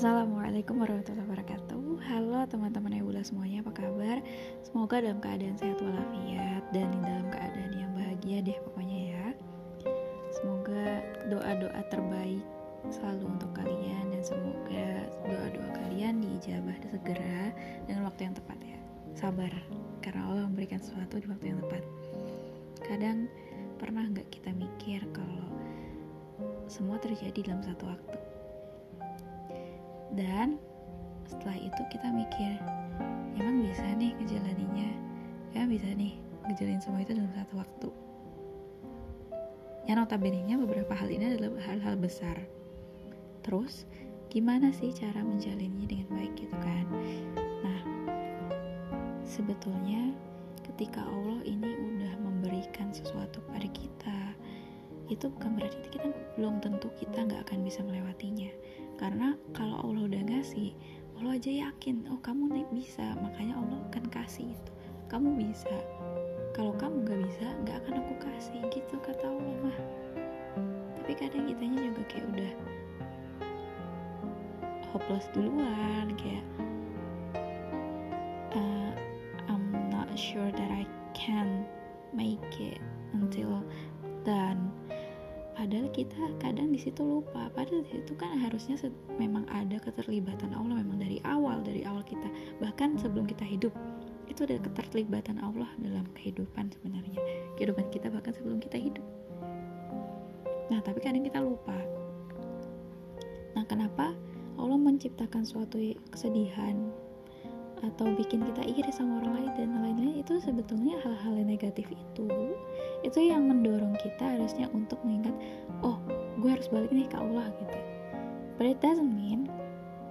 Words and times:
Assalamualaikum 0.00 0.80
warahmatullahi 0.80 1.28
wabarakatuh. 1.28 1.84
Halo 2.08 2.40
teman-teman 2.48 3.04
Ebula 3.04 3.20
semuanya 3.20 3.60
apa 3.60 3.84
kabar? 3.84 4.24
Semoga 4.64 5.04
dalam 5.04 5.20
keadaan 5.20 5.60
sehat 5.60 5.76
walafiat 5.76 6.64
Dan 6.72 6.88
dalam 7.04 7.28
keadaan 7.28 7.72
yang 7.76 7.92
bahagia 7.92 8.40
deh 8.40 8.56
pokoknya 8.64 8.98
ya. 9.12 9.26
Semoga 10.32 11.04
doa-doa 11.28 11.84
terbaik 11.92 12.40
selalu 12.88 13.28
untuk 13.28 13.52
kalian 13.52 14.08
Dan 14.08 14.24
semoga 14.24 15.04
doa-doa 15.20 15.68
kalian 15.84 16.24
diijabah 16.24 16.80
segera 16.80 17.52
Dengan 17.84 18.08
waktu 18.08 18.32
yang 18.32 18.34
tepat 18.40 18.56
ya. 18.64 18.80
Sabar 19.12 19.52
Karena 20.00 20.32
Allah 20.32 20.48
memberikan 20.48 20.80
sesuatu 20.80 21.20
di 21.20 21.28
waktu 21.28 21.52
yang 21.52 21.60
tepat. 21.60 21.84
Kadang 22.88 23.28
pernah 23.76 24.08
nggak 24.08 24.32
kita 24.32 24.48
mikir 24.56 25.04
kalau 25.12 25.44
semua 26.72 26.96
terjadi 26.96 27.52
dalam 27.52 27.60
satu 27.60 27.84
waktu 27.84 28.29
dan 30.18 30.58
setelah 31.26 31.58
itu 31.58 31.82
kita 31.94 32.10
mikir 32.10 32.58
emang 33.38 33.62
bisa 33.62 33.86
nih 33.94 34.12
ngejalaninya 34.18 34.90
emang 35.54 35.70
bisa 35.70 35.88
nih 35.94 36.18
ngejalanin 36.50 36.82
semua 36.82 37.00
itu 37.02 37.14
dalam 37.14 37.32
satu 37.34 37.54
waktu. 37.62 37.88
Yang 39.86 39.96
notabene 40.06 40.54
beberapa 40.66 40.92
hal 40.94 41.08
ini 41.10 41.34
adalah 41.34 41.50
hal-hal 41.66 41.94
besar. 41.98 42.36
Terus 43.42 43.86
gimana 44.30 44.70
sih 44.70 44.94
cara 44.94 45.22
menjalinnya 45.22 45.86
dengan 45.86 46.08
baik 46.14 46.34
gitu 46.38 46.56
kan? 46.58 46.84
Nah 47.62 47.80
sebetulnya 49.26 50.14
ketika 50.66 51.02
Allah 51.02 51.42
ini 51.46 51.66
udah 51.66 52.12
memberikan 52.22 52.90
sesuatu 52.94 53.42
pada 53.50 53.66
kita 53.70 54.18
itu 55.10 55.26
bukan 55.26 55.58
berarti 55.58 55.82
kita 55.90 56.08
belum 56.38 56.62
tentu 56.62 56.86
kita 56.94 57.26
nggak 57.26 57.50
akan 57.50 57.66
bisa 57.66 57.82
melewatinya. 57.82 58.48
Karena 58.94 59.34
kalau 59.50 59.82
Allah 59.82 60.06
udah 60.06 60.22
ngasih 60.22 60.70
Allah 61.18 61.36
aja 61.36 61.50
yakin 61.50 62.08
oh 62.14 62.20
kamu 62.22 62.48
nih 62.54 62.66
bisa 62.72 63.04
makanya 63.18 63.58
Allah 63.58 63.78
akan 63.90 64.04
kasih 64.08 64.54
itu 64.54 64.72
kamu 65.10 65.34
bisa. 65.50 65.74
Kalau 66.54 66.72
kamu 66.78 67.02
nggak 67.02 67.20
bisa 67.26 67.46
nggak 67.66 67.76
akan 67.84 67.94
aku 68.06 68.14
kasih 68.22 68.60
gitu 68.70 68.94
kata 69.02 69.26
Allah 69.26 69.54
mah. 69.66 69.78
Tapi 71.02 71.12
kadang 71.18 71.50
kitanya 71.50 71.90
juga 71.90 72.02
kayak 72.06 72.26
udah 72.30 72.52
hopeless 74.94 75.26
duluan 75.34 76.14
kayak 76.14 76.46
kita 86.10 86.26
kadang 86.42 86.74
di 86.74 86.80
situ 86.82 87.06
lupa. 87.06 87.46
Padahal 87.54 87.86
di 87.86 87.94
situ 87.94 88.18
kan 88.18 88.34
harusnya 88.34 88.74
memang 89.14 89.46
ada 89.46 89.78
keterlibatan 89.78 90.50
Allah 90.50 90.82
memang 90.82 90.98
dari 90.98 91.22
awal 91.22 91.62
dari 91.62 91.86
awal 91.86 92.02
kita 92.02 92.26
bahkan 92.58 92.98
sebelum 92.98 93.30
kita 93.30 93.46
hidup 93.46 93.70
itu 94.26 94.42
ada 94.46 94.58
keterlibatan 94.58 95.38
Allah 95.38 95.70
dalam 95.78 96.02
kehidupan 96.18 96.74
sebenarnya. 96.74 97.18
Kehidupan 97.54 97.94
kita 97.94 98.10
bahkan 98.10 98.34
sebelum 98.34 98.58
kita 98.58 98.74
hidup. 98.74 99.06
Nah 100.70 100.82
tapi 100.82 100.98
kadang 100.98 101.22
kita 101.22 101.38
lupa. 101.38 101.78
Nah 103.54 103.62
kenapa 103.70 104.10
Allah 104.58 104.78
menciptakan 104.82 105.46
suatu 105.46 105.78
kesedihan 106.10 106.90
atau 107.80 108.12
bikin 108.18 108.44
kita 108.44 108.66
iri 108.66 108.90
sama 108.90 109.22
orang 109.22 109.46
lain 109.46 109.50
dan 109.54 109.70
lain-lain? 109.78 110.26
Itu 110.26 110.42
sebetulnya 110.42 110.98
hal-hal 111.06 111.38
negatif 111.46 111.86
itu 111.90 112.26
itu 113.00 113.18
yang 113.32 113.48
mendorong 113.48 113.96
kita 113.96 114.36
harusnya 114.36 114.68
untuk 114.76 115.00
mengingat 115.02 115.32
oh 115.80 115.96
gue 116.40 116.50
harus 116.50 116.68
balik 116.68 116.92
nih 116.92 117.08
ke 117.08 117.16
Allah 117.16 117.48
gitu. 117.56 117.78
But 118.60 118.76
it 118.76 118.78
doesn't 118.84 119.12
mean 119.12 119.48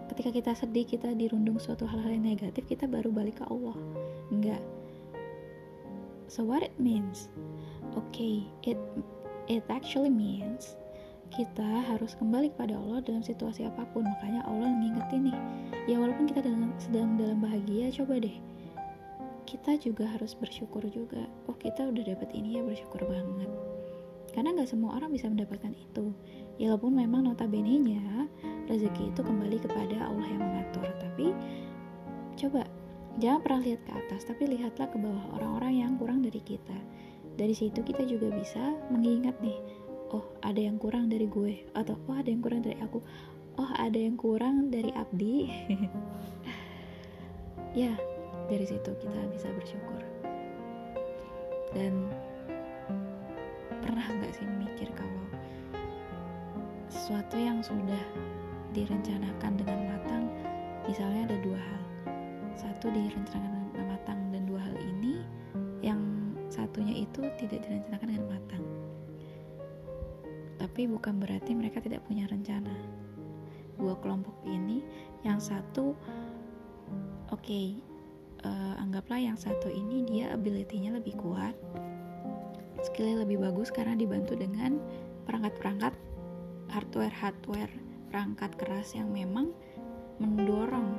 ketika 0.10 0.34
kita 0.34 0.52
sedih 0.58 0.86
kita 0.90 1.14
dirundung 1.14 1.62
suatu 1.62 1.86
hal-hal 1.86 2.18
yang 2.18 2.26
negatif 2.26 2.66
kita 2.66 2.90
baru 2.90 3.14
balik 3.14 3.42
ke 3.42 3.46
Allah. 3.46 3.78
Enggak. 4.34 4.62
So 6.30 6.46
what 6.46 6.66
it 6.66 6.74
means? 6.82 7.30
Okay 7.94 8.46
it 8.66 8.78
it 9.50 9.66
actually 9.70 10.14
means 10.14 10.78
kita 11.30 11.86
harus 11.86 12.18
kembali 12.18 12.50
kepada 12.58 12.74
Allah 12.74 13.06
dalam 13.06 13.22
situasi 13.22 13.70
apa 13.70 13.86
pun. 13.94 14.02
Makanya 14.02 14.46
Allah 14.50 14.70
ngingetin 14.70 15.30
nih 15.30 15.38
ya 15.86 16.02
walaupun 16.02 16.26
kita 16.26 16.42
dalam, 16.42 16.74
sedang 16.82 17.18
dalam 17.22 17.38
bahagia 17.38 17.94
coba 17.94 18.18
deh 18.18 18.49
kita 19.50 19.82
juga 19.82 20.06
harus 20.06 20.38
bersyukur 20.38 20.86
juga. 20.94 21.26
Oh 21.50 21.58
kita 21.58 21.90
udah 21.90 22.06
dapat 22.06 22.30
ini 22.38 22.62
ya 22.62 22.62
bersyukur 22.62 23.02
banget. 23.10 23.50
Karena 24.30 24.54
nggak 24.54 24.70
semua 24.70 24.94
orang 25.02 25.10
bisa 25.10 25.26
mendapatkan 25.26 25.74
itu. 25.74 26.14
Ya 26.62 26.70
walaupun 26.70 26.94
memang 26.94 27.26
notabene 27.26 27.82
nya 27.82 28.30
rezeki 28.70 29.10
itu 29.10 29.22
kembali 29.26 29.58
kepada 29.58 30.06
Allah 30.06 30.28
yang 30.30 30.46
mengatur. 30.46 30.86
Tapi 31.02 31.34
coba 32.38 32.62
jangan 33.18 33.42
pernah 33.42 33.62
lihat 33.66 33.82
ke 33.90 33.92
atas 33.98 34.30
tapi 34.30 34.46
lihatlah 34.54 34.86
ke 34.86 35.02
bawah 35.02 35.26
orang-orang 35.42 35.82
yang 35.82 35.98
kurang 35.98 36.22
dari 36.22 36.46
kita. 36.46 36.78
Dari 37.34 37.58
situ 37.58 37.82
kita 37.82 38.06
juga 38.06 38.30
bisa 38.30 38.62
mengingat 38.94 39.34
nih 39.42 39.58
oh 40.14 40.30
ada 40.46 40.62
yang 40.62 40.78
kurang 40.78 41.10
dari 41.10 41.26
gue 41.26 41.66
atau 41.74 41.98
oh 42.06 42.14
ada 42.14 42.30
yang 42.30 42.46
kurang 42.46 42.62
dari 42.62 42.78
aku. 42.86 43.02
Oh 43.58 43.70
ada 43.82 43.98
yang 43.98 44.14
kurang 44.14 44.70
dari 44.70 44.94
Abdi. 44.94 45.36
Ya 47.78 47.94
dari 48.50 48.66
situ 48.66 48.92
kita 48.98 49.22
bisa 49.30 49.48
bersyukur. 49.54 50.02
Dan 51.72 52.10
pernah 53.86 54.04
nggak 54.10 54.34
sih 54.34 54.46
mikir 54.58 54.90
kalau 54.98 55.26
sesuatu 56.90 57.38
yang 57.38 57.62
sudah 57.62 58.02
direncanakan 58.74 59.54
dengan 59.54 59.80
matang 59.94 60.24
misalnya 60.90 61.30
ada 61.30 61.38
dua 61.46 61.62
hal. 61.62 61.84
Satu 62.58 62.90
direncanakan 62.90 63.70
dengan 63.72 63.88
matang 63.94 64.20
dan 64.34 64.44
dua 64.50 64.62
hal 64.66 64.76
ini 64.82 65.22
yang 65.86 66.02
satunya 66.50 67.06
itu 67.06 67.22
tidak 67.38 67.62
direncanakan 67.64 68.08
dengan 68.10 68.28
matang. 68.34 68.64
Tapi 70.60 70.90
bukan 70.90 71.22
berarti 71.22 71.56
mereka 71.56 71.80
tidak 71.80 72.04
punya 72.04 72.28
rencana. 72.28 72.74
Dua 73.80 73.96
kelompok 74.04 74.36
ini, 74.44 74.84
yang 75.24 75.40
satu, 75.40 75.96
oke, 77.32 77.40
okay, 77.40 77.80
uh, 78.50 78.82
anggaplah 78.82 79.22
yang 79.22 79.38
satu 79.38 79.70
ini 79.70 80.10
dia 80.10 80.34
ability-nya 80.34 80.98
lebih 80.98 81.14
kuat, 81.22 81.54
skillnya 82.82 83.22
lebih 83.22 83.38
bagus 83.38 83.70
karena 83.70 83.94
dibantu 83.94 84.34
dengan 84.34 84.82
perangkat-perangkat 85.30 85.94
hardware-hardware 86.74 87.74
perangkat 88.10 88.52
keras 88.58 88.98
yang 88.98 89.14
memang 89.14 89.54
mendorong 90.18 90.98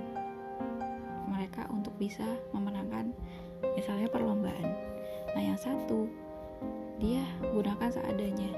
mereka 1.26 1.66
untuk 1.74 1.90
bisa 1.98 2.24
memenangkan 2.54 3.10
misalnya 3.74 4.06
perlombaan. 4.06 4.70
Nah, 5.34 5.42
yang 5.42 5.58
satu 5.58 6.06
dia 7.02 7.22
gunakan 7.50 7.90
seadanya 7.90 8.50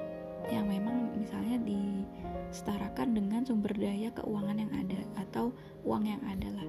yang 0.51 0.67
memang 0.67 1.15
misalnya 1.17 1.57
disetarakan 1.63 3.15
dengan 3.15 3.47
sumber 3.47 3.73
daya 3.73 4.11
keuangan 4.13 4.59
yang 4.59 4.73
ada 4.75 4.99
atau 5.23 5.55
uang 5.87 6.05
yang 6.05 6.23
ada 6.27 6.49
lah. 6.53 6.69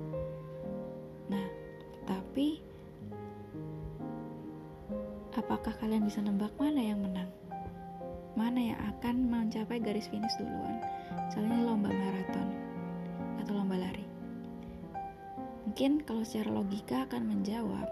Nah, 1.34 1.46
tapi 2.34 2.58
apakah 5.38 5.70
kalian 5.78 6.10
bisa 6.10 6.18
nebak 6.18 6.50
mana 6.58 6.82
yang 6.82 6.98
menang? 6.98 7.30
Mana 8.34 8.74
yang 8.74 8.80
akan 8.90 9.30
mencapai 9.30 9.78
garis 9.78 10.10
finish 10.10 10.34
duluan? 10.42 10.82
Misalnya 11.30 11.62
lomba 11.62 11.94
maraton 11.94 12.50
atau 13.38 13.54
lomba 13.54 13.78
lari. 13.78 14.02
Mungkin 15.70 16.02
kalau 16.10 16.26
secara 16.26 16.50
logika 16.58 17.06
akan 17.06 17.22
menjawab 17.22 17.86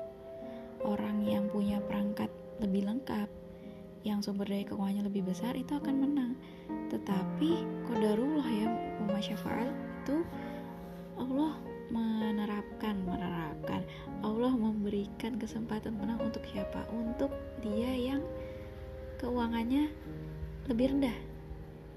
orang 0.90 1.22
yang 1.22 1.46
punya 1.54 1.78
perangkat 1.86 2.34
lebih 2.58 2.90
lengkap 2.90 3.30
yang 4.02 4.26
sumber 4.26 4.50
daya 4.50 4.66
keuangannya 4.66 5.06
lebih 5.06 5.30
besar 5.30 5.54
itu 5.54 5.78
akan 5.78 6.02
menang 6.02 6.34
tetapi 6.90 7.62
kodarullah 7.86 8.50
ya 8.50 8.74
umat 9.06 9.22
itu 9.22 10.26
Allah 11.22 11.62
menerapkan 11.92 12.96
menerapkan. 13.04 13.84
Allah 14.24 14.54
memberikan 14.56 15.36
kesempatan 15.36 16.00
menang 16.00 16.24
untuk 16.24 16.42
siapa? 16.48 16.88
Untuk 16.90 17.30
dia 17.60 17.92
yang 17.92 18.24
keuangannya 19.20 19.92
lebih 20.72 20.96
rendah. 20.96 21.18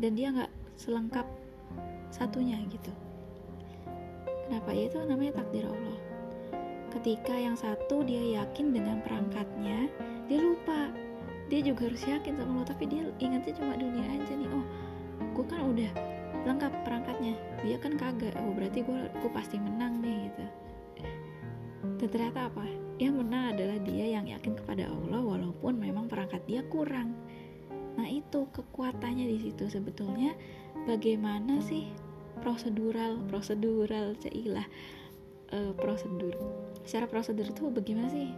Dan 0.02 0.18
dia 0.18 0.34
nggak 0.34 0.52
selengkap 0.74 1.26
satunya 2.10 2.58
gitu. 2.66 2.90
Kenapa? 4.50 4.74
Ya 4.74 4.90
itu 4.90 4.98
namanya 5.06 5.40
takdir 5.40 5.64
Allah. 5.70 5.98
Ketika 6.90 7.34
yang 7.34 7.54
satu 7.54 8.02
dia 8.02 8.42
yakin 8.42 8.74
dengan 8.74 9.00
perangkatnya 9.06 9.88
dia 10.26 10.40
lupa. 10.42 10.90
Dia 11.52 11.60
juga 11.60 11.86
harus 11.86 12.02
yakin 12.02 12.34
sama 12.40 12.60
lo 12.60 12.64
tapi 12.64 12.88
dia 12.88 13.04
ingatnya 13.20 13.52
cuma 13.54 13.78
dunia 13.78 14.04
aja 14.10 14.32
nih. 14.34 14.48
Oh 14.50 14.66
gue 15.34 15.44
kan 15.46 15.60
udah 15.66 15.90
lengkap 16.44 16.72
perangkatnya. 16.84 17.34
Dia 17.64 17.76
kan 17.80 17.96
kagak 17.96 18.36
oh 18.36 18.52
berarti 18.52 18.84
gue 18.84 19.00
gue 19.08 19.30
pasti 19.32 19.56
menang 19.56 20.04
nih 20.04 20.28
gitu. 20.28 20.44
Dan 22.00 22.08
ternyata 22.12 22.52
apa? 22.52 22.64
Yang 23.00 23.14
menang 23.24 23.44
adalah 23.56 23.78
dia 23.82 24.06
yang 24.20 24.28
yakin 24.28 24.54
kepada 24.54 24.86
Allah 24.86 25.20
walaupun 25.24 25.80
memang 25.80 26.06
perangkat 26.06 26.44
dia 26.44 26.62
kurang. 26.68 27.16
Nah 27.96 28.06
itu 28.06 28.44
kekuatannya 28.52 29.24
di 29.24 29.38
situ. 29.40 29.64
Sebetulnya 29.66 30.36
bagaimana 30.84 31.64
sih 31.64 31.88
prosedural 32.44 33.24
prosedural 33.26 34.14
cailah 34.20 34.68
uh, 35.56 35.72
prosedur? 35.80 36.36
Secara 36.84 37.08
prosedur 37.08 37.48
itu 37.48 37.72
bagaimana 37.72 38.12
sih 38.12 38.28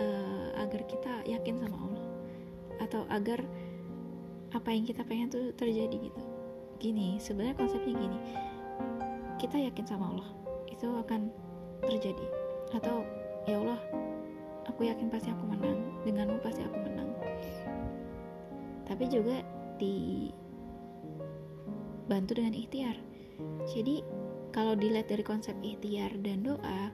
uh, 0.00 0.56
agar 0.56 0.82
kita 0.88 1.12
yakin 1.28 1.60
sama 1.60 1.76
Allah? 1.76 2.06
Atau 2.80 3.04
agar 3.12 3.44
apa 4.56 4.72
yang 4.72 4.88
kita 4.88 5.04
pengen 5.04 5.28
tuh 5.28 5.52
terjadi 5.52 6.08
gitu 6.08 6.25
gini 6.78 7.16
sebenarnya 7.20 7.56
konsepnya 7.58 7.94
gini. 7.96 8.18
Kita 9.36 9.56
yakin 9.60 9.86
sama 9.86 10.12
Allah 10.12 10.30
itu 10.70 10.86
akan 10.86 11.28
terjadi. 11.84 12.26
Atau 12.72 13.04
ya 13.48 13.60
Allah 13.60 13.80
aku 14.66 14.84
yakin 14.88 15.08
pasti 15.08 15.30
aku 15.30 15.44
menang 15.48 15.80
denganmu 16.06 16.38
pasti 16.40 16.62
aku 16.62 16.76
menang. 16.80 17.10
Tapi 18.86 19.04
juga 19.10 19.42
dibantu 19.76 20.32
dengan 22.38 22.54
ikhtiar. 22.54 22.96
Jadi 23.68 24.00
kalau 24.54 24.72
dilihat 24.72 25.12
dari 25.12 25.20
konsep 25.26 25.52
ikhtiar 25.60 26.16
dan 26.24 26.46
doa 26.46 26.88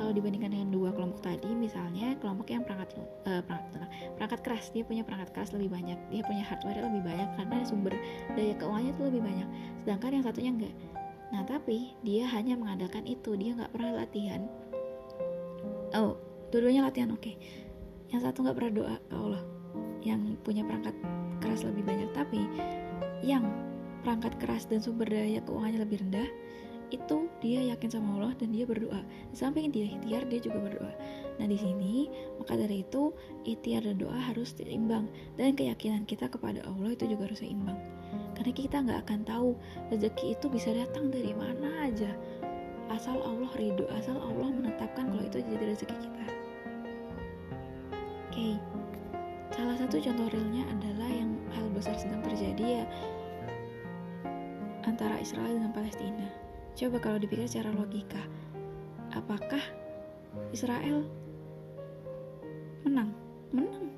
kalau 0.00 0.16
dibandingkan 0.16 0.56
dengan 0.56 0.72
dua 0.72 0.96
kelompok 0.96 1.20
tadi 1.20 1.52
misalnya 1.52 2.16
kelompok 2.24 2.48
yang 2.48 2.64
perangkat 2.64 2.96
uh, 3.28 3.44
perangkat 3.44 3.84
perangkat 4.16 4.40
keras 4.40 4.72
dia 4.72 4.80
punya 4.80 5.04
perangkat 5.04 5.28
keras 5.36 5.52
lebih 5.52 5.76
banyak 5.76 6.00
dia 6.08 6.24
punya 6.24 6.40
hardware 6.48 6.88
lebih 6.88 7.04
banyak 7.04 7.28
karena 7.36 7.56
sumber 7.68 7.92
daya 8.32 8.56
keuangannya 8.56 8.96
itu 8.96 9.02
lebih 9.12 9.22
banyak 9.28 9.48
sedangkan 9.84 10.10
yang 10.16 10.24
satunya 10.24 10.50
enggak 10.56 10.74
nah 11.30 11.42
tapi 11.44 11.92
dia 12.00 12.24
hanya 12.32 12.56
mengandalkan 12.56 13.04
itu 13.04 13.36
dia 13.36 13.52
nggak 13.52 13.70
pernah 13.76 13.92
latihan 14.00 14.40
oh 15.92 16.16
dua-duanya 16.48 16.88
latihan 16.88 17.12
oke 17.12 17.20
okay. 17.20 17.36
yang 18.08 18.24
satu 18.24 18.40
nggak 18.40 18.56
pernah 18.56 18.72
doa 18.72 18.96
ke 19.04 19.14
Allah 19.14 19.42
yang 20.00 20.20
punya 20.40 20.64
perangkat 20.64 20.96
keras 21.44 21.60
lebih 21.60 21.84
banyak 21.84 22.08
tapi 22.16 22.40
yang 23.20 23.44
perangkat 24.00 24.32
keras 24.40 24.64
dan 24.64 24.80
sumber 24.80 25.12
daya 25.12 25.44
keuangannya 25.44 25.84
lebih 25.84 26.00
rendah 26.08 26.28
itu 26.90 27.30
dia 27.38 27.62
yakin 27.74 27.90
sama 27.90 28.18
Allah 28.18 28.34
dan 28.36 28.50
dia 28.50 28.66
berdoa. 28.66 29.00
Di 29.30 29.36
samping 29.38 29.70
dia 29.70 29.86
ikhtiar, 29.88 30.26
dia 30.26 30.40
juga 30.42 30.58
berdoa. 30.58 30.92
Nah 31.40 31.46
di 31.48 31.56
sini 31.56 32.10
maka 32.36 32.58
dari 32.58 32.84
itu 32.84 33.16
ikhtiar 33.48 33.88
dan 33.88 33.96
doa 33.96 34.18
harus 34.18 34.52
seimbang 34.52 35.08
dan 35.40 35.56
keyakinan 35.56 36.04
kita 36.04 36.28
kepada 36.28 36.60
Allah 36.68 36.92
itu 36.92 37.08
juga 37.08 37.30
harus 37.30 37.40
seimbang. 37.40 37.78
Karena 38.36 38.52
kita 38.52 38.76
nggak 38.84 39.00
akan 39.08 39.20
tahu 39.24 39.48
rezeki 39.88 40.36
itu 40.36 40.46
bisa 40.52 40.70
datang 40.76 41.08
dari 41.08 41.32
mana 41.32 41.88
aja. 41.88 42.12
Asal 42.90 43.22
Allah 43.22 43.48
ridho, 43.54 43.86
asal 43.94 44.18
Allah 44.18 44.50
menetapkan 44.50 45.08
kalau 45.08 45.22
itu 45.22 45.40
jadi 45.40 45.64
rezeki 45.72 45.96
kita. 45.96 46.24
Oke, 48.30 48.34
okay. 48.34 48.54
salah 49.54 49.78
satu 49.78 49.98
contoh 50.02 50.26
realnya 50.30 50.66
adalah 50.70 51.10
yang 51.10 51.30
hal 51.54 51.66
besar 51.70 51.94
sedang 51.98 52.22
terjadi 52.26 52.82
ya 52.82 52.84
antara 54.86 55.18
Israel 55.22 55.54
dengan 55.54 55.72
Palestina 55.74 56.39
Coba 56.74 56.96
kalau 57.02 57.18
dipikir 57.20 57.46
secara 57.50 57.74
logika, 57.74 58.22
apakah 59.12 59.60
Israel 60.54 61.04
menang? 62.86 63.10
Menang. 63.50 63.90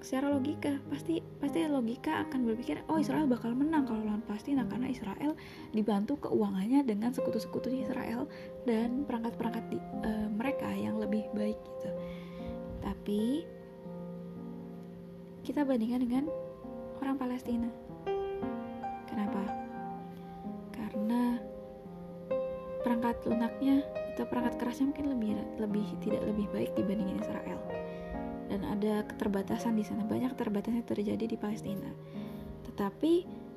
Secara 0.00 0.32
logika, 0.32 0.80
pasti 0.88 1.20
pasti 1.40 1.60
logika 1.68 2.24
akan 2.24 2.48
berpikir, 2.48 2.80
oh 2.88 2.96
Israel 2.96 3.28
bakal 3.28 3.52
menang 3.52 3.84
kalau 3.84 4.00
lawan 4.00 4.24
Palestina 4.24 4.64
karena 4.64 4.88
Israel 4.88 5.36
dibantu 5.76 6.16
keuangannya 6.24 6.88
dengan 6.88 7.12
sekutu-sekutunya 7.12 7.84
Israel 7.84 8.24
dan 8.64 9.04
perangkat-perangkat 9.04 9.64
di, 9.68 9.76
uh, 9.76 10.28
mereka 10.32 10.72
yang 10.72 10.96
lebih 10.96 11.28
baik 11.36 11.60
gitu. 11.60 11.90
Tapi 12.80 13.44
kita 15.44 15.68
bandingkan 15.68 16.00
dengan 16.00 16.24
orang 17.04 17.20
Palestina. 17.20 17.68
Kenapa? 19.04 19.60
Perangkat 22.90 23.22
lunaknya 23.22 23.86
atau 24.18 24.26
perangkat 24.26 24.58
kerasnya 24.58 24.90
mungkin 24.90 25.14
lebih 25.14 25.30
lebih 25.62 25.86
tidak 26.02 26.26
lebih 26.26 26.50
baik 26.50 26.74
dibandingin 26.74 27.22
Israel. 27.22 27.62
Dan 28.50 28.66
ada 28.66 29.06
keterbatasan 29.06 29.78
di 29.78 29.86
sana 29.86 30.02
banyak 30.02 30.34
keterbatasan 30.34 30.82
yang 30.82 30.88
terjadi 30.90 31.24
di 31.30 31.38
Palestina. 31.38 31.86
Tetapi 32.66 33.12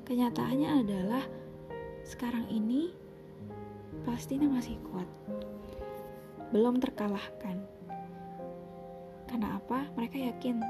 kenyataannya 0.06 0.70
adalah 0.86 1.26
sekarang 2.06 2.46
ini 2.46 2.94
Palestina 4.06 4.46
masih 4.46 4.78
kuat. 4.86 5.10
Belum 6.54 6.78
terkalahkan. 6.78 7.58
Karena 9.26 9.58
apa? 9.58 9.90
Mereka 9.98 10.14
yakin 10.30 10.62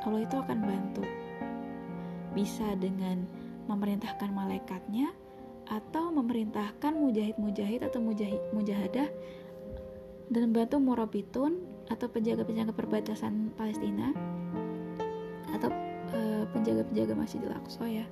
Allah 0.00 0.24
itu 0.24 0.36
akan 0.40 0.58
bantu. 0.64 1.04
Bisa 2.32 2.72
dengan 2.80 3.28
memerintahkan 3.68 4.32
malaikatnya 4.32 5.12
atau 5.68 6.08
memerintahkan 6.08 6.92
mujahid-mujahid 6.96 7.84
atau 7.84 8.00
mujahid 8.00 8.40
mujahadah 8.56 9.08
dan 10.28 10.40
membantu 10.48 10.76
Morobitun 10.80 11.60
atau 11.88 12.08
penjaga-penjaga 12.08 12.72
perbatasan 12.72 13.52
Palestina 13.56 14.12
atau 15.52 15.72
penjaga 16.52 16.84
penjaga-penjaga 16.88 17.14
Masjidil 17.16 17.52
Aqsa 17.52 17.84
ya 17.84 18.06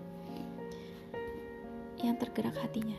yang 2.04 2.16
tergerak 2.20 2.56
hatinya. 2.60 2.96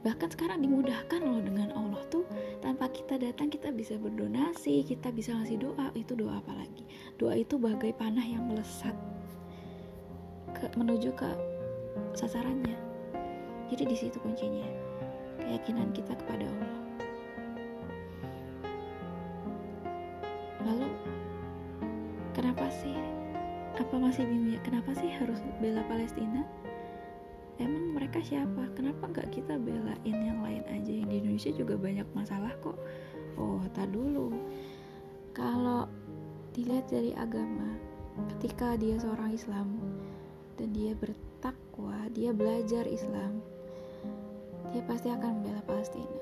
Bahkan 0.00 0.32
sekarang 0.32 0.64
dimudahkan 0.64 1.20
loh 1.20 1.42
dengan 1.44 1.68
Allah 1.76 2.00
tuh 2.08 2.24
tanpa 2.64 2.88
kita 2.88 3.20
datang 3.20 3.52
kita 3.52 3.68
bisa 3.68 4.00
berdonasi 4.00 4.86
kita 4.88 5.12
bisa 5.12 5.36
ngasih 5.36 5.60
doa 5.60 5.92
itu 5.92 6.16
doa 6.16 6.40
apa 6.40 6.56
lagi? 6.56 6.88
Doa 7.20 7.36
itu 7.36 7.60
bagai 7.60 7.92
panah 7.92 8.24
yang 8.24 8.48
melesat 8.48 8.96
ke, 10.56 10.64
menuju 10.80 11.12
ke 11.12 11.28
sasarannya 12.16 12.87
jadi 13.68 13.84
di 13.84 13.96
situ 13.96 14.16
kuncinya, 14.24 14.64
keyakinan 15.44 15.92
kita 15.92 16.16
kepada 16.16 16.48
Allah. 16.48 16.74
Lalu 20.64 20.88
kenapa 22.32 22.68
sih? 22.72 22.96
Apa 23.78 23.94
masih 23.94 24.26
bingung? 24.26 24.58
Kenapa 24.66 24.90
sih 24.96 25.08
harus 25.12 25.38
bela 25.62 25.84
Palestina? 25.86 26.42
Emang 27.58 27.94
mereka 27.94 28.22
siapa? 28.22 28.70
Kenapa 28.74 29.10
nggak 29.10 29.34
kita 29.34 29.58
belain 29.58 30.16
yang 30.18 30.40
lain 30.42 30.62
aja? 30.70 30.92
Yang 30.94 31.08
di 31.10 31.16
Indonesia 31.20 31.52
juga 31.54 31.74
banyak 31.74 32.08
masalah 32.14 32.54
kok. 32.62 32.78
Oh, 33.38 33.62
tak 33.74 33.90
dulu. 33.94 34.34
Kalau 35.34 35.86
dilihat 36.54 36.90
dari 36.90 37.14
agama, 37.14 37.78
ketika 38.34 38.74
dia 38.74 38.98
seorang 38.98 39.30
Islam 39.30 39.78
dan 40.58 40.74
dia 40.74 40.94
bertakwa, 40.98 42.10
dia 42.10 42.34
belajar 42.34 42.86
Islam, 42.90 43.38
dia 44.72 44.82
pasti 44.84 45.08
akan 45.08 45.40
membela 45.40 45.62
Palestina. 45.64 46.18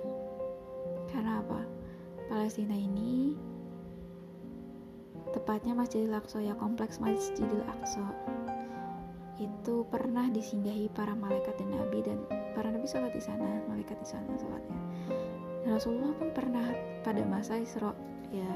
Karena 1.10 1.42
apa? 1.42 1.60
Palestina 2.26 2.74
ini 2.74 3.38
tepatnya 5.30 5.76
Masjidil 5.76 6.16
Aqsa 6.16 6.42
ya 6.42 6.56
kompleks 6.56 6.98
Masjidil 6.98 7.62
Aqsa 7.68 8.02
itu 9.36 9.84
pernah 9.92 10.32
disinggahi 10.32 10.88
para 10.96 11.12
malaikat 11.12 11.60
dan 11.60 11.76
nabi 11.76 12.00
dan 12.00 12.24
para 12.56 12.72
nabi 12.72 12.88
sholat 12.88 13.12
di 13.12 13.20
sana 13.20 13.60
malaikat 13.68 14.00
di 14.00 14.08
sana 14.08 14.32
sholatnya 14.40 14.80
dan 15.60 15.70
Rasulullah 15.76 16.16
pun 16.16 16.32
pernah 16.32 16.72
pada 17.04 17.20
masa 17.28 17.60
Isra 17.60 17.92
ya 18.32 18.48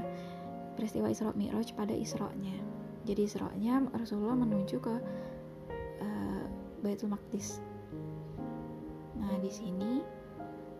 peristiwa 0.75 1.13
Isra 1.13 1.37
Mi'raj 1.37 1.77
pada 1.77 1.93
Isra-nya 1.93 2.57
jadi 3.05 3.29
Isra-nya 3.29 3.85
Rasulullah 3.93 4.41
menuju 4.41 4.77
ke 4.81 4.95
uh, 6.01 6.43
Baitul 6.81 7.13
Maqdis 7.13 7.61
Nah, 9.21 9.37
di 9.39 9.53
sini 9.53 10.01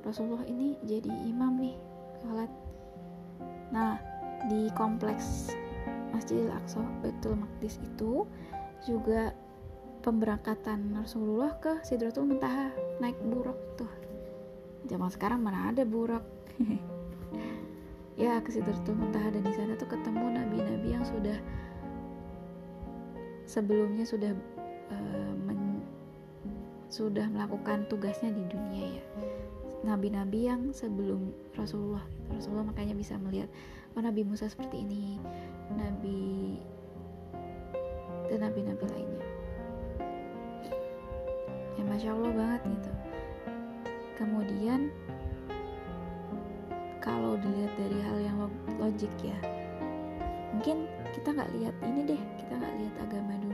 Rasulullah 0.01 0.49
ini 0.49 0.81
jadi 0.89 1.13
imam 1.29 1.61
nih 1.61 1.77
sholat. 2.25 2.51
Nah, 3.71 4.01
di 4.49 4.73
kompleks 4.73 5.53
Masjidil 6.11 6.51
Aqsa 6.51 6.81
Baitul 7.05 7.37
Maqdis 7.37 7.77
itu 7.85 8.25
juga 8.89 9.37
pemberangkatan 10.01 10.97
Rasulullah 10.97 11.61
ke 11.61 11.85
Sidratul 11.85 12.33
Muntaha 12.33 12.73
naik 12.99 13.21
buruk 13.21 13.57
tuh. 13.77 13.93
Zaman 14.89 15.13
sekarang 15.13 15.45
mana 15.45 15.71
ada 15.71 15.85
buruk. 15.85 16.25
ya 18.21 18.41
ke 18.41 18.49
Sidratul 18.53 18.97
Muntaha 18.97 19.33
dan 19.33 19.45
di 19.45 19.53
sana 19.53 19.77
tuh 19.77 19.89
ketemu 19.89 20.41
nabi-nabi 20.41 20.89
yang 20.97 21.05
sudah 21.05 21.37
sebelumnya 23.45 24.07
sudah 24.09 24.33
uh, 24.95 25.33
sudah 26.91 27.31
melakukan 27.31 27.87
tugasnya 27.87 28.35
di 28.35 28.45
dunia 28.51 28.99
ya. 28.99 29.05
Nabi-nabi 29.81 30.45
yang 30.45 30.77
sebelum 30.77 31.33
Rasulullah 31.57 32.05
Rasulullah 32.29 32.69
makanya 32.69 32.93
bisa 32.93 33.17
melihat 33.17 33.49
oh 33.97 34.03
Nabi 34.05 34.29
Musa 34.29 34.45
seperti 34.45 34.85
ini 34.85 35.17
Nabi 35.73 36.61
dan 38.29 38.45
nabi-nabi 38.45 38.85
lainnya. 38.91 39.27
Ya 41.79 41.83
masya 41.89 42.13
Allah 42.13 42.33
banget 42.37 42.63
gitu. 42.69 42.93
Kemudian 44.21 44.93
kalau 47.01 47.41
dilihat 47.41 47.73
dari 47.81 47.99
hal 48.05 48.19
yang 48.21 48.39
logik 48.77 49.11
ya 49.25 49.35
mungkin 50.53 50.85
kita 51.17 51.33
nggak 51.33 51.51
lihat 51.57 51.75
ini 51.83 52.01
deh 52.15 52.23
kita 52.45 52.53
nggak 52.61 52.75
lihat 52.77 52.95
agama 53.01 53.33
dulu 53.41 53.50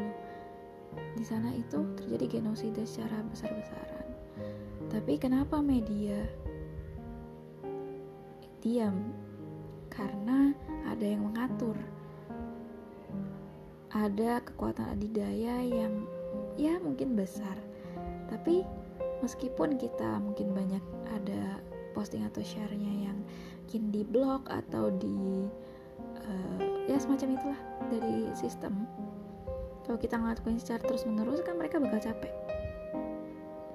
di 1.17 1.25
sana 1.25 1.49
itu 1.57 1.81
terjadi 1.97 2.39
genosida 2.39 2.85
secara 2.85 3.25
besar-besaran. 3.33 4.07
Tapi 4.93 5.17
kenapa 5.17 5.65
media 5.65 6.21
diam? 8.61 9.11
Karena 9.89 10.53
ada 10.85 11.05
yang 11.05 11.33
mengatur. 11.33 11.75
Ada 13.97 14.45
kekuatan 14.45 14.93
adidaya 14.93 15.65
yang 15.65 16.05
ya 16.61 16.77
mungkin 16.77 17.17
besar. 17.17 17.57
Tapi 18.29 18.61
meskipun 19.25 19.81
kita 19.81 20.21
mungkin 20.21 20.53
banyak 20.53 20.85
ada 21.17 21.65
posting 21.97 22.29
atau 22.29 22.45
share-nya 22.45 23.09
yang 23.09 23.19
mungkin 23.65 23.89
di 23.91 24.03
blog 24.05 24.45
atau 24.53 24.93
di 24.93 25.49
uh, 26.23 26.61
ya 26.87 27.01
semacam 27.01 27.35
itulah 27.35 27.61
dari 27.89 28.31
sistem 28.37 28.85
kalau 29.87 30.03
kita 30.03 30.19
ngelakuin 30.19 30.59
secara 30.59 30.83
terus 30.83 31.07
menerus 31.07 31.41
kan 31.47 31.55
mereka 31.55 31.79
bakal 31.79 32.03
capek. 32.03 32.35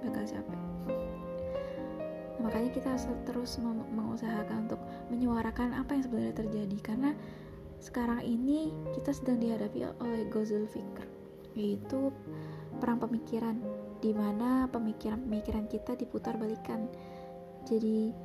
Bakal 0.03 0.23
capek. 0.27 0.59
Nah, 0.59 2.43
makanya 2.43 2.69
kita 2.75 2.87
harus 2.91 3.07
terus 3.23 3.55
mengusahakan 3.95 4.67
untuk 4.67 4.81
menyuarakan 5.07 5.71
apa 5.71 5.95
yang 5.95 6.03
sebenarnya 6.03 6.35
terjadi. 6.35 6.77
Karena 6.83 7.15
sekarang 7.79 8.21
ini 8.27 8.75
kita 8.91 9.15
sedang 9.15 9.39
dihadapi 9.39 9.87
oleh 10.03 10.27
Gozul 10.27 10.67
Fikr 10.67 11.07
yaitu 11.51 12.15
perang 12.79 12.99
pemikiran 12.99 13.59
di 13.99 14.15
mana 14.15 14.71
pemikiran-pemikiran 14.71 15.67
kita 15.67 15.99
diputar 15.99 16.39
balikan 16.39 16.87
jadi 17.67 18.15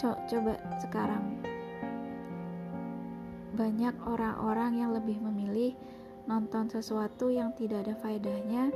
co 0.00 0.18
coba 0.26 0.58
sekarang. 0.82 1.38
Banyak 3.52 3.94
orang-orang 4.08 4.80
yang 4.80 4.90
lebih 4.96 5.20
memilih 5.20 5.76
nonton 6.26 6.70
sesuatu 6.70 7.28
yang 7.28 7.50
tidak 7.58 7.86
ada 7.88 7.94
faedahnya 7.98 8.70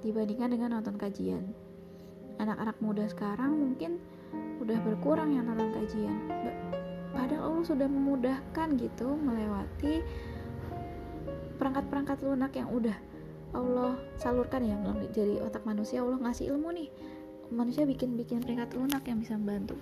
dibandingkan 0.00 0.56
dengan 0.56 0.80
nonton 0.80 0.96
kajian. 0.96 1.52
Anak-anak 2.40 2.76
muda 2.80 3.04
sekarang 3.12 3.52
mungkin 3.52 4.00
udah 4.64 4.78
berkurang 4.80 5.36
yang 5.36 5.48
nonton 5.48 5.72
kajian. 5.76 6.16
Padahal 7.12 7.52
Allah 7.52 7.64
sudah 7.66 7.88
memudahkan 7.90 8.68
gitu 8.80 9.18
melewati 9.18 10.00
perangkat-perangkat 11.60 12.24
lunak 12.24 12.52
yang 12.56 12.72
udah 12.72 12.96
Allah 13.52 13.98
salurkan 14.16 14.64
ya. 14.64 14.78
Jadi 15.12 15.42
otak 15.44 15.68
manusia 15.68 16.00
Allah 16.00 16.16
ngasih 16.22 16.54
ilmu 16.56 16.72
nih. 16.72 16.88
Manusia 17.50 17.82
bikin-bikin 17.84 18.40
perangkat 18.40 18.72
lunak 18.78 19.04
yang 19.04 19.20
bisa 19.20 19.34
membantu. 19.36 19.76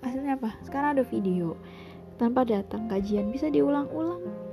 Hasilnya 0.00 0.40
apa? 0.40 0.56
Sekarang 0.64 0.96
ada 0.96 1.04
video. 1.04 1.54
Tanpa 2.16 2.42
datang 2.48 2.88
kajian 2.88 3.28
bisa 3.28 3.52
diulang-ulang 3.52 4.49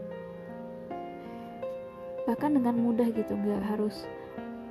bahkan 2.28 2.52
dengan 2.52 2.76
mudah 2.76 3.08
gitu 3.16 3.40
nggak 3.40 3.64
harus 3.64 4.04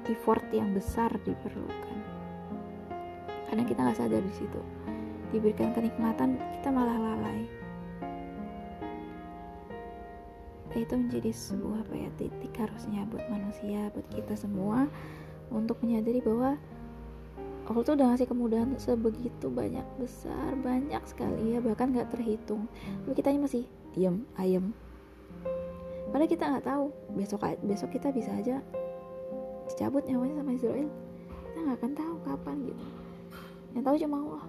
effort 0.06 0.44
yang 0.52 0.76
besar 0.76 1.08
diperlukan. 1.24 1.98
Karena 3.48 3.64
kita 3.64 3.80
nggak 3.80 3.98
sadar 3.98 4.20
di 4.22 4.34
situ. 4.36 4.60
Diberikan 5.32 5.72
kenikmatan 5.72 6.36
kita 6.60 6.68
malah 6.68 7.00
lalai. 7.00 7.48
Itu 10.76 10.92
menjadi 10.92 11.32
sebuah 11.32 11.88
apa 11.88 11.94
ya 11.96 12.10
titik 12.20 12.52
harusnya 12.60 13.08
buat 13.08 13.24
manusia 13.32 13.88
buat 13.96 14.04
kita 14.12 14.36
semua 14.36 14.84
untuk 15.48 15.80
menyadari 15.80 16.20
bahwa 16.20 16.60
Allah 17.66 17.82
tuh 17.82 17.96
udah 17.96 18.12
ngasih 18.12 18.28
kemudahan 18.28 18.76
sebegitu 18.76 19.48
banyak 19.48 19.82
besar 19.96 20.52
banyak 20.60 21.00
sekali 21.08 21.56
ya 21.56 21.64
bahkan 21.64 21.96
nggak 21.96 22.12
terhitung. 22.12 22.68
Tapi 23.08 23.14
kita 23.16 23.32
masih 23.40 23.64
diam 23.96 24.28
ayam 24.36 24.76
padahal 26.10 26.30
kita 26.30 26.44
nggak 26.46 26.66
tahu. 26.66 26.86
Besok 27.16 27.40
besok 27.64 27.90
kita 27.94 28.08
bisa 28.12 28.30
aja 28.34 28.62
dicabut 29.70 30.06
nyawanya 30.06 30.42
sama 30.42 30.52
Israel. 30.54 30.88
Kita 31.26 31.58
nggak 31.64 31.76
akan 31.82 31.92
tahu 31.94 32.14
kapan 32.26 32.56
gitu. 32.68 32.84
Yang 33.74 33.82
tahu 33.84 33.96
cuma 34.02 34.18
Allah. 34.22 34.46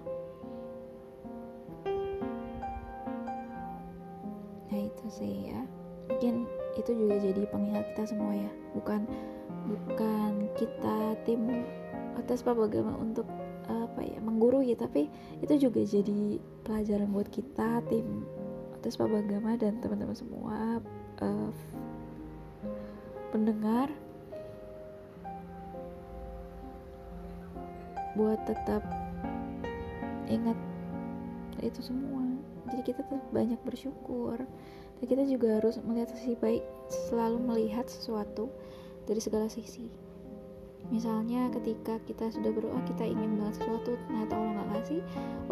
Sih 5.08 5.48
ya. 5.48 5.64
Mungkin 6.12 6.44
itu 6.76 6.90
juga 6.92 7.16
jadi 7.16 7.42
pengingat 7.48 7.84
kita 7.96 8.12
semua 8.12 8.32
ya. 8.36 8.52
Bukan 8.76 9.08
bukan 9.68 10.32
kita 10.56 11.16
tim 11.24 11.64
atas 12.16 12.44
agama 12.44 12.92
untuk 13.00 13.24
apa 13.68 14.00
ya 14.00 14.16
menggurui 14.24 14.72
tapi 14.72 15.12
itu 15.44 15.68
juga 15.68 15.84
jadi 15.84 16.40
pelajaran 16.64 17.12
buat 17.12 17.28
kita 17.28 17.84
tim 17.88 18.24
atas 18.80 18.96
agama 18.96 19.60
dan 19.60 19.76
teman-teman 19.80 20.16
semua 20.16 20.80
uh, 21.22 21.50
pendengar 23.30 23.92
buat 28.18 28.40
tetap 28.48 28.82
ingat 30.26 30.58
itu 31.62 31.80
semua. 31.82 32.22
Jadi 32.70 32.82
kita 32.82 33.00
tetap 33.06 33.26
banyak 33.30 33.58
bersyukur. 33.62 34.38
Dan 34.98 35.06
kita 35.06 35.22
juga 35.30 35.62
harus 35.62 35.78
melihat 35.86 36.10
sisi 36.18 36.34
baik 36.34 36.62
selalu 36.90 37.38
melihat 37.38 37.86
sesuatu 37.86 38.50
dari 39.06 39.22
segala 39.22 39.46
sisi 39.46 40.07
misalnya 40.88 41.52
ketika 41.52 42.00
kita 42.08 42.32
sudah 42.32 42.48
berdoa 42.48 42.80
kita 42.88 43.04
ingin 43.04 43.36
banget 43.36 43.60
sesuatu 43.60 43.96
ternyata 44.08 44.32
Allah 44.40 44.52
nggak 44.56 44.70
kasih 44.80 45.00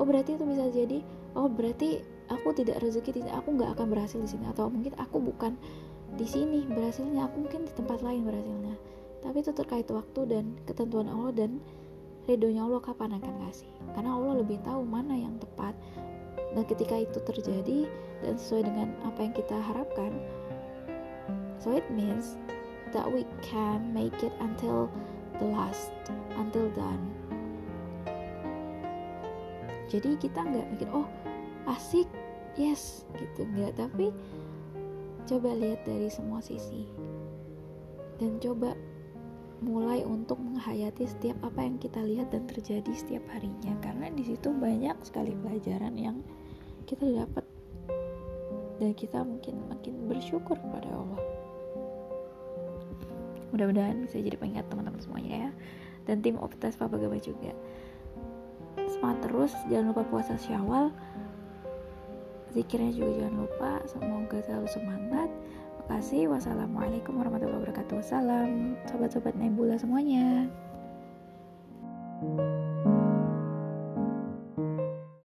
oh 0.00 0.04
berarti 0.08 0.30
itu 0.34 0.44
bisa 0.48 0.64
jadi 0.72 0.98
oh 1.36 1.48
berarti 1.52 1.88
aku 2.32 2.48
tidak 2.56 2.80
rezeki 2.80 3.20
tidak 3.20 3.34
aku 3.36 3.52
nggak 3.52 3.70
akan 3.76 3.86
berhasil 3.92 4.18
di 4.18 4.28
sini 4.32 4.48
atau 4.48 4.72
mungkin 4.72 4.96
aku 4.96 5.20
bukan 5.20 5.60
di 6.16 6.24
sini 6.24 6.64
berhasilnya 6.64 7.28
aku 7.28 7.44
mungkin 7.44 7.68
di 7.68 7.72
tempat 7.76 8.00
lain 8.00 8.24
berhasilnya. 8.24 8.74
Tapi 9.20 9.36
itu 9.42 9.52
terkait 9.52 9.84
waktu 9.92 10.20
dan 10.24 10.44
ketentuan 10.64 11.10
Allah 11.12 11.34
dan 11.34 11.60
ridhonya 12.24 12.64
Allah 12.64 12.80
kapan 12.80 13.20
akan 13.20 13.34
kasih 13.46 13.70
karena 13.92 14.10
Allah 14.16 14.40
lebih 14.40 14.56
tahu 14.64 14.86
mana 14.86 15.12
yang 15.12 15.36
tepat. 15.36 15.76
Dan 16.56 16.64
ketika 16.64 16.96
itu 16.96 17.18
terjadi 17.20 17.84
dan 18.24 18.40
sesuai 18.40 18.64
dengan 18.64 18.88
apa 19.04 19.28
yang 19.28 19.34
kita 19.36 19.56
harapkan 19.60 20.08
so 21.60 21.74
it 21.76 21.84
means 21.92 22.40
that 22.96 23.04
we 23.04 23.28
can 23.44 23.92
make 23.92 24.14
it 24.24 24.32
until 24.40 24.88
the 25.38 25.48
last 25.48 25.92
until 26.38 26.68
done 26.74 27.02
jadi 29.86 30.18
kita 30.18 30.42
nggak 30.42 30.66
mikir 30.74 30.88
oh 30.90 31.06
asik 31.70 32.10
yes 32.58 33.06
gitu 33.14 33.46
nggak. 33.46 33.76
Tapi 33.78 34.10
coba 35.28 35.54
lihat 35.54 35.84
dari 35.86 36.10
semua 36.10 36.42
sisi. 36.42 36.88
Dan 38.16 38.40
coba 38.40 38.72
mulai 39.64 40.04
untuk 40.04 40.36
menghayati 40.40 41.08
setiap 41.08 41.36
apa 41.44 41.64
yang 41.64 41.76
kita 41.80 42.00
lihat 42.00 42.32
dan 42.32 42.48
terjadi 42.48 42.92
setiap 42.96 43.24
harinya. 43.30 43.76
Karena 43.84 44.10
di 44.10 44.24
situ 44.24 44.50
banyak 44.50 44.96
sekali 45.04 45.36
pelajaran 45.36 45.94
yang 45.94 46.16
kita 46.88 47.06
dapat. 47.06 47.44
Dan 48.76 48.92
kita 48.92 49.24
mungkin 49.24 49.56
makin 49.72 49.94
bersyukur 50.04 50.56
kepada 50.60 50.92
Allah 50.92 51.35
mudah-mudahan 53.54 54.06
bisa 54.06 54.18
jadi 54.18 54.36
pengingat 54.38 54.66
teman-teman 54.70 55.00
semuanya 55.02 55.48
ya. 55.48 55.50
Dan 56.06 56.22
tim 56.22 56.38
Optas 56.38 56.78
Papa 56.78 56.96
Gaba 56.98 57.18
juga. 57.18 57.50
Semangat 58.86 59.18
terus 59.26 59.52
jangan 59.66 59.90
lupa 59.90 60.02
puasa 60.06 60.38
syawal. 60.38 60.94
Zikirnya 62.54 62.94
juga 62.94 63.26
jangan 63.26 63.36
lupa 63.42 63.70
semoga 63.90 64.38
selalu 64.46 64.68
semangat. 64.70 65.28
Makasih 65.86 66.30
wassalamualaikum 66.30 67.18
warahmatullahi 67.18 67.62
wabarakatuh. 67.62 68.02
Salam 68.02 68.78
sobat-sobat 68.86 69.34
nebula 69.38 69.78
semuanya 69.78 70.50